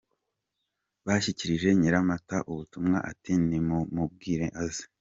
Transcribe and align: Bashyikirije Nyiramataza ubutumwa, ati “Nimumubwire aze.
Bashyikirije 1.05 1.67
Nyiramataza 1.79 2.37
ubutumwa, 2.51 2.97
ati 3.11 3.31
“Nimumubwire 3.47 4.45
aze. 4.63 4.83